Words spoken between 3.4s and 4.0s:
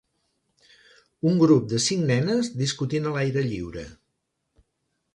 lliure.